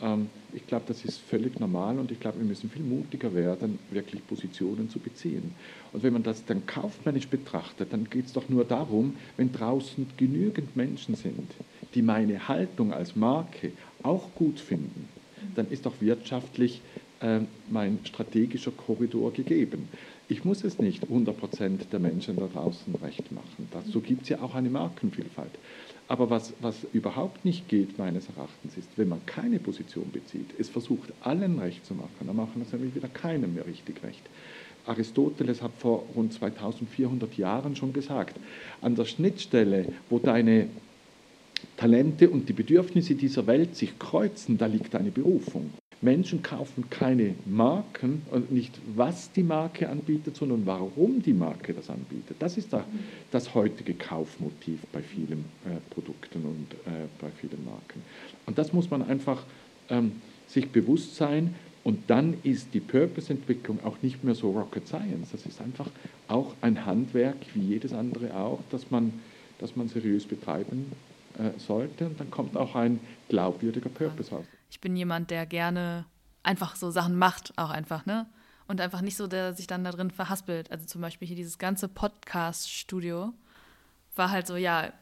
Ähm, 0.00 0.28
ich 0.52 0.66
glaube, 0.66 0.84
das 0.88 1.04
ist 1.04 1.18
völlig 1.18 1.58
normal 1.60 1.98
und 1.98 2.10
ich 2.10 2.20
glaube, 2.20 2.38
wir 2.38 2.46
müssen 2.46 2.70
viel 2.70 2.82
mutiger 2.82 3.34
werden, 3.34 3.78
wirklich 3.90 4.26
Positionen 4.26 4.88
zu 4.88 4.98
beziehen. 4.98 5.52
Und 5.92 6.02
wenn 6.02 6.12
man 6.12 6.22
das 6.22 6.44
dann 6.44 6.66
kaufmännisch 6.66 7.28
betrachtet, 7.28 7.92
dann 7.92 8.08
geht 8.08 8.26
es 8.26 8.32
doch 8.32 8.48
nur 8.48 8.64
darum, 8.64 9.16
wenn 9.36 9.52
draußen 9.52 10.06
genügend 10.16 10.76
Menschen 10.76 11.14
sind, 11.14 11.50
die 11.94 12.02
meine 12.02 12.48
Haltung 12.48 12.92
als 12.92 13.16
Marke 13.16 13.72
auch 14.02 14.34
gut 14.34 14.60
finden, 14.60 15.08
dann 15.54 15.70
ist 15.70 15.86
doch 15.86 16.00
wirtschaftlich 16.00 16.80
äh, 17.20 17.40
mein 17.68 17.98
strategischer 18.04 18.70
Korridor 18.70 19.32
gegeben. 19.32 19.88
Ich 20.30 20.44
muss 20.44 20.62
es 20.62 20.78
nicht 20.78 21.04
100% 21.04 21.88
der 21.90 22.00
Menschen 22.00 22.36
da 22.36 22.46
draußen 22.46 22.94
recht 22.96 23.32
machen. 23.32 23.66
Dazu 23.70 24.00
gibt 24.00 24.24
es 24.24 24.28
ja 24.28 24.42
auch 24.42 24.54
eine 24.54 24.68
Markenvielfalt. 24.68 25.52
Aber 26.06 26.28
was, 26.28 26.52
was 26.60 26.86
überhaupt 26.92 27.46
nicht 27.46 27.68
geht, 27.68 27.98
meines 27.98 28.28
Erachtens, 28.28 28.76
ist, 28.76 28.88
wenn 28.96 29.08
man 29.08 29.24
keine 29.24 29.58
Position 29.58 30.10
bezieht, 30.12 30.50
es 30.58 30.68
versucht, 30.68 31.12
allen 31.22 31.58
recht 31.58 31.84
zu 31.86 31.94
machen, 31.94 32.26
dann 32.26 32.36
machen 32.36 32.60
es 32.60 32.72
nämlich 32.72 32.94
wieder 32.94 33.08
keinem 33.08 33.54
mehr 33.54 33.66
richtig 33.66 34.02
recht. 34.02 34.22
Aristoteles 34.86 35.62
hat 35.62 35.72
vor 35.78 36.04
rund 36.14 36.32
2400 36.32 37.36
Jahren 37.36 37.74
schon 37.74 37.94
gesagt, 37.94 38.38
an 38.82 38.96
der 38.96 39.06
Schnittstelle, 39.06 39.92
wo 40.10 40.18
deine 40.18 40.68
Talente 41.76 42.28
und 42.28 42.48
die 42.48 42.54
Bedürfnisse 42.54 43.14
dieser 43.14 43.46
Welt 43.46 43.76
sich 43.76 43.98
kreuzen, 43.98 44.58
da 44.58 44.66
liegt 44.66 44.94
eine 44.94 45.10
Berufung. 45.10 45.70
Menschen 46.00 46.42
kaufen 46.42 46.88
keine 46.90 47.34
Marken 47.44 48.22
und 48.30 48.52
nicht, 48.52 48.78
was 48.94 49.32
die 49.32 49.42
Marke 49.42 49.88
anbietet, 49.88 50.36
sondern 50.36 50.64
warum 50.64 51.22
die 51.22 51.32
Marke 51.32 51.74
das 51.74 51.90
anbietet. 51.90 52.36
Das 52.38 52.56
ist 52.56 52.72
da, 52.72 52.84
das 53.32 53.54
heutige 53.54 53.94
Kaufmotiv 53.94 54.80
bei 54.92 55.02
vielen 55.02 55.44
äh, 55.66 55.80
Produkten 55.92 56.44
und 56.44 56.74
äh, 56.86 57.06
bei 57.20 57.30
vielen 57.30 57.64
Marken. 57.64 58.02
Und 58.46 58.58
das 58.58 58.72
muss 58.72 58.90
man 58.90 59.02
einfach 59.02 59.42
ähm, 59.90 60.12
sich 60.46 60.68
bewusst 60.70 61.16
sein. 61.16 61.56
Und 61.82 62.10
dann 62.10 62.36
ist 62.44 62.74
die 62.74 62.80
Purpose-Entwicklung 62.80 63.80
auch 63.84 63.96
nicht 64.02 64.22
mehr 64.22 64.34
so 64.34 64.50
Rocket 64.50 64.86
Science. 64.86 65.30
Das 65.32 65.46
ist 65.46 65.60
einfach 65.60 65.88
auch 66.28 66.54
ein 66.60 66.86
Handwerk, 66.86 67.38
wie 67.54 67.60
jedes 67.60 67.92
andere 67.92 68.36
auch, 68.36 68.60
das 68.70 68.90
man, 68.90 69.12
das 69.58 69.74
man 69.74 69.88
seriös 69.88 70.26
betreiben 70.26 70.92
äh, 71.38 71.58
sollte. 71.58 72.06
Und 72.06 72.20
dann 72.20 72.30
kommt 72.30 72.56
auch 72.56 72.76
ein 72.76 73.00
glaubwürdiger 73.28 73.88
Purpose 73.88 74.30
raus 74.30 74.44
ich 74.70 74.80
bin 74.80 74.96
jemand, 74.96 75.30
der 75.30 75.46
gerne 75.46 76.06
einfach 76.42 76.76
so 76.76 76.90
Sachen 76.90 77.16
macht, 77.16 77.52
auch 77.56 77.70
einfach, 77.70 78.06
ne? 78.06 78.26
Und 78.66 78.80
einfach 78.80 79.00
nicht 79.00 79.16
so, 79.16 79.26
der 79.26 79.54
sich 79.54 79.66
dann 79.66 79.84
da 79.84 79.90
drin 79.90 80.10
verhaspelt. 80.10 80.70
Also 80.70 80.84
zum 80.84 81.00
Beispiel 81.00 81.26
hier 81.26 81.36
dieses 81.36 81.58
ganze 81.58 81.88
Podcast-Studio 81.88 83.32
war 84.14 84.30
halt 84.30 84.46
so, 84.46 84.56
ja, 84.56 84.92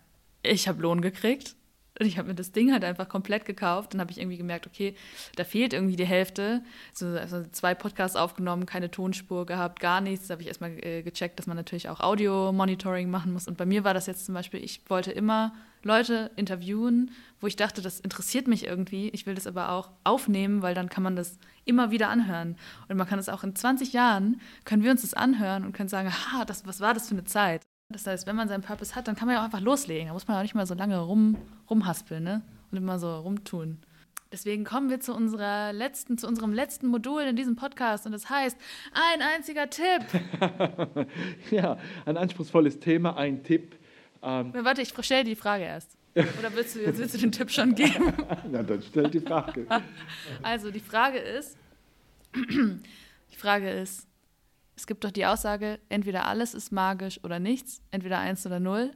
ich 0.42 0.68
habe 0.68 0.82
Lohn 0.82 1.00
gekriegt. 1.00 1.56
Und 1.98 2.06
ich 2.06 2.18
habe 2.18 2.28
mir 2.28 2.34
das 2.34 2.52
Ding 2.52 2.72
halt 2.72 2.84
einfach 2.84 3.08
komplett 3.08 3.44
gekauft. 3.44 3.94
Dann 3.94 4.00
habe 4.00 4.10
ich 4.10 4.18
irgendwie 4.18 4.36
gemerkt, 4.36 4.66
okay, 4.66 4.94
da 5.36 5.44
fehlt 5.44 5.72
irgendwie 5.72 5.96
die 5.96 6.04
Hälfte. 6.04 6.62
So, 6.92 7.06
also 7.06 7.44
zwei 7.52 7.74
Podcasts 7.74 8.16
aufgenommen, 8.16 8.66
keine 8.66 8.90
Tonspur 8.90 9.46
gehabt, 9.46 9.80
gar 9.80 10.00
nichts. 10.00 10.26
Da 10.26 10.32
habe 10.32 10.42
ich 10.42 10.48
erstmal 10.48 10.72
äh, 10.84 11.02
gecheckt, 11.02 11.38
dass 11.38 11.46
man 11.46 11.56
natürlich 11.56 11.88
auch 11.88 12.00
Audio-Monitoring 12.00 13.10
machen 13.10 13.32
muss. 13.32 13.48
Und 13.48 13.56
bei 13.56 13.66
mir 13.66 13.82
war 13.82 13.94
das 13.94 14.06
jetzt 14.06 14.26
zum 14.26 14.34
Beispiel, 14.34 14.62
ich 14.62 14.82
wollte 14.88 15.10
immer 15.10 15.54
Leute 15.86 16.30
interviewen, 16.36 17.10
wo 17.40 17.46
ich 17.46 17.56
dachte, 17.56 17.82
das 17.82 18.00
interessiert 18.00 18.48
mich 18.48 18.66
irgendwie. 18.66 19.08
Ich 19.10 19.26
will 19.26 19.34
das 19.34 19.46
aber 19.46 19.70
auch 19.70 19.90
aufnehmen, 20.04 20.62
weil 20.62 20.74
dann 20.74 20.88
kann 20.88 21.02
man 21.02 21.16
das 21.16 21.38
immer 21.64 21.90
wieder 21.90 22.08
anhören. 22.08 22.56
Und 22.88 22.96
man 22.96 23.06
kann 23.06 23.18
es 23.18 23.28
auch 23.28 23.44
in 23.44 23.54
20 23.54 23.92
Jahren, 23.92 24.40
können 24.64 24.82
wir 24.82 24.90
uns 24.90 25.02
das 25.02 25.14
anhören 25.14 25.64
und 25.64 25.72
können 25.72 25.88
sagen, 25.88 26.10
ha, 26.10 26.44
das, 26.44 26.66
was 26.66 26.80
war 26.80 26.94
das 26.94 27.08
für 27.08 27.14
eine 27.14 27.24
Zeit? 27.24 27.62
Das 27.88 28.06
heißt, 28.06 28.26
wenn 28.26 28.36
man 28.36 28.48
seinen 28.48 28.62
Purpose 28.62 28.94
hat, 28.94 29.06
dann 29.06 29.14
kann 29.14 29.26
man 29.26 29.34
ja 29.36 29.40
auch 29.40 29.44
einfach 29.44 29.60
loslegen. 29.60 30.08
Da 30.08 30.12
muss 30.12 30.26
man 30.26 30.36
auch 30.36 30.42
nicht 30.42 30.54
mal 30.54 30.66
so 30.66 30.74
lange 30.74 30.98
rum, 30.98 31.36
rumhaspeln 31.70 32.22
ne? 32.22 32.42
und 32.70 32.78
immer 32.78 32.98
so 32.98 33.16
rumtun. 33.18 33.78
Deswegen 34.32 34.64
kommen 34.64 34.90
wir 34.90 34.98
zu 34.98 35.14
unserer 35.14 35.72
letzten, 35.72 36.18
zu 36.18 36.26
unserem 36.26 36.52
letzten 36.52 36.88
Modul 36.88 37.22
in 37.22 37.36
diesem 37.36 37.54
Podcast 37.54 38.06
und 38.06 38.12
das 38.12 38.28
heißt 38.28 38.58
ein 38.92 39.22
einziger 39.22 39.70
Tipp. 39.70 40.02
ja, 41.52 41.78
ein 42.06 42.16
anspruchsvolles 42.16 42.80
Thema, 42.80 43.16
ein 43.16 43.44
Tipp. 43.44 43.76
Ähm 44.26 44.52
warte, 44.52 44.82
ich 44.82 44.92
stelle 45.00 45.24
die 45.24 45.36
Frage 45.36 45.64
erst. 45.64 45.96
Oder 46.14 46.54
willst 46.54 46.74
du, 46.74 46.80
willst 46.98 47.14
du 47.14 47.18
den 47.18 47.32
Tipp 47.32 47.50
schon 47.50 47.74
geben? 47.74 48.12
Na, 48.50 48.62
dann 48.62 48.82
stell 48.82 49.08
die 49.08 49.20
Frage. 49.20 49.66
Also 50.42 50.70
die 50.70 50.80
Frage 50.80 51.18
ist, 51.18 51.56
die 52.34 53.36
Frage 53.36 53.70
ist, 53.70 54.08
es 54.74 54.86
gibt 54.86 55.04
doch 55.04 55.10
die 55.10 55.26
Aussage, 55.26 55.78
entweder 55.88 56.26
alles 56.26 56.54
ist 56.54 56.72
magisch 56.72 57.22
oder 57.22 57.38
nichts, 57.38 57.82
entweder 57.90 58.18
eins 58.18 58.44
oder 58.46 58.60
null. 58.60 58.92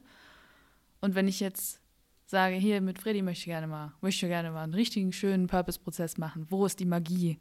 Und 1.01 1.15
wenn 1.15 1.29
ich 1.29 1.41
jetzt 1.41 1.81
sage, 2.27 2.57
hier 2.57 2.81
mit 2.81 2.99
Freddy 2.99 3.23
möchte 3.23 3.41
ich 3.41 3.47
gerne 3.47 3.67
mal, 3.67 3.93
möchte 4.01 4.29
gerne 4.29 4.51
mal 4.51 4.65
einen 4.65 4.75
richtigen 4.75 5.13
schönen 5.13 5.47
Purpose-Prozess 5.47 6.19
machen, 6.19 6.47
wo 6.49 6.67
ist 6.67 6.81
die 6.81 6.87
Magie? 6.87 7.39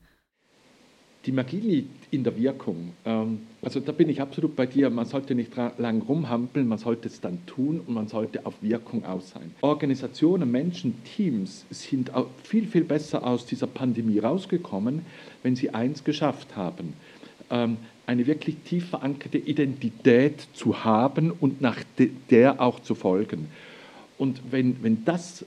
Die 1.26 1.34
Magie 1.34 1.60
liegt 1.60 2.14
in 2.14 2.24
der 2.24 2.38
Wirkung. 2.38 2.94
Ähm, 3.06 3.42
also 3.62 3.80
da 3.82 3.92
bin 3.92 4.10
ich 4.10 4.22
absolut 4.22 4.56
bei 4.56 4.66
dir. 4.66 4.90
Man 4.90 5.06
sollte 5.06 5.36
nicht 5.36 5.52
lang 5.78 6.02
rumhampeln, 6.02 6.68
man 6.68 6.78
sollte 6.78 7.10
es 7.10 7.20
dann 7.20 7.46
tun 7.46 7.82
und 7.86 7.94
man 7.94 8.08
sollte 8.08 8.46
auf 8.46 8.56
Wirkung 8.62 9.04
aus 9.06 9.32
sein. 9.32 9.54
Organisationen, 9.62 10.50
Menschen, 10.50 11.04
Teams 11.04 11.66
sind 11.70 12.12
viel, 12.44 12.68
viel 12.68 12.86
besser 12.86 13.26
aus 13.26 13.46
dieser 13.46 13.68
Pandemie 13.68 14.20
rausgekommen, 14.20 15.02
wenn 15.44 15.56
sie 15.56 15.72
eins 15.72 16.04
geschafft 16.04 16.56
haben. 16.56 16.94
Ähm, 17.50 17.78
eine 18.08 18.26
wirklich 18.26 18.56
tief 18.66 18.90
verankerte 18.90 19.38
Identität 19.38 20.48
zu 20.54 20.84
haben 20.84 21.32
und 21.32 21.62
nach 21.62 21.84
der 22.30 22.62
auch 22.62 22.80
zu 22.80 22.96
folgen. 22.96 23.50
Und 24.18 24.42
wenn, 24.52 24.82
wenn 24.82 25.06
das 25.06 25.46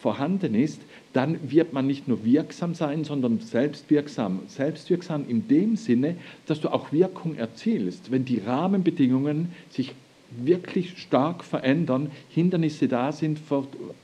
vorhanden 0.00 0.54
ist, 0.54 0.80
dann 1.12 1.38
wird 1.50 1.72
man 1.72 1.86
nicht 1.86 2.08
nur 2.08 2.24
wirksam 2.24 2.74
sein, 2.74 3.04
sondern 3.04 3.40
selbstwirksam. 3.40 4.40
Selbstwirksam 4.46 5.28
in 5.28 5.48
dem 5.48 5.76
Sinne, 5.76 6.16
dass 6.46 6.60
du 6.60 6.72
auch 6.72 6.92
Wirkung 6.92 7.36
erzielst. 7.36 8.10
Wenn 8.10 8.24
die 8.24 8.38
Rahmenbedingungen 8.38 9.52
sich 9.70 9.94
wirklich 10.30 10.98
stark 10.98 11.44
verändern, 11.44 12.10
Hindernisse 12.28 12.88
da 12.88 13.12
sind, 13.12 13.40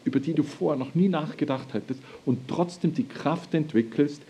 über 0.05 0.21
die 0.21 0.35
du 0.35 0.43
vorher 0.43 0.79
noch 0.79 0.95
nie 0.95 1.09
nachgedacht 1.09 1.73
hättest 1.73 2.01
und 2.25 2.49
trotzdem 2.49 2.93
die 2.93 3.07
Kraft 3.07 3.55
entwickelst, 3.55 4.23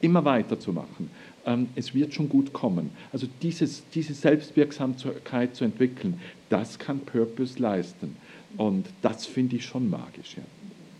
immer 0.00 0.24
weiterzumachen. 0.24 1.10
Ähm, 1.46 1.68
es 1.76 1.94
wird 1.94 2.12
schon 2.12 2.28
gut 2.28 2.52
kommen. 2.52 2.90
Also 3.12 3.26
dieses, 3.42 3.84
diese 3.94 4.12
Selbstwirksamkeit 4.12 5.54
zu 5.54 5.64
entwickeln, 5.64 6.20
das 6.50 6.78
kann 6.78 7.00
Purpose 7.00 7.60
leisten. 7.60 8.16
Und 8.56 8.86
das 9.02 9.26
finde 9.26 9.56
ich 9.56 9.64
schon 9.64 9.88
magisch. 9.88 10.36
Ja. 10.36 10.42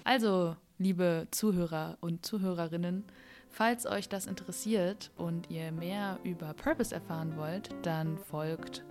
Also, 0.06 0.54
liebe 0.78 1.26
Zuhörer 1.32 1.98
und 2.00 2.24
Zuhörerinnen, 2.24 3.02
falls 3.50 3.86
euch 3.86 4.08
das 4.08 4.26
interessiert 4.26 5.10
und 5.16 5.50
ihr 5.50 5.72
mehr 5.72 6.20
über 6.22 6.54
Purpose 6.54 6.94
erfahren 6.94 7.36
wollt, 7.36 7.70
dann 7.82 8.16
folgt 8.16 8.84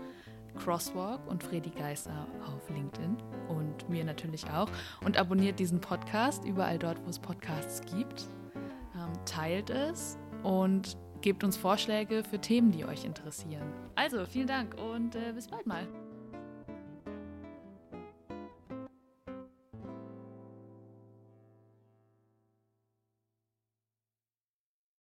Crosswalk 0.57 1.25
und 1.29 1.41
Freddy 1.41 1.69
Geißer 1.69 2.27
auf 2.45 2.69
LinkedIn 2.69 3.15
und 3.48 3.88
mir 3.88 4.03
natürlich 4.03 4.43
auch 4.50 4.69
und 5.05 5.15
abonniert 5.15 5.57
diesen 5.57 5.79
Podcast 5.79 6.43
überall 6.43 6.77
dort, 6.77 7.01
wo 7.05 7.10
es 7.10 7.19
Podcasts 7.19 7.79
gibt. 7.95 8.27
Ähm, 8.93 9.13
teilt 9.24 9.69
es 9.69 10.17
und 10.43 10.98
gebt 11.22 11.45
uns 11.45 11.55
Vorschläge 11.55 12.25
für 12.29 12.39
Themen, 12.41 12.72
die 12.72 12.84
euch 12.84 13.05
interessieren. 13.05 13.72
Also, 13.95 14.25
vielen 14.25 14.48
Dank 14.48 14.75
und 14.75 15.15
äh, 15.15 15.31
bis 15.34 15.48
bald 15.48 15.65
mal. 15.65 15.88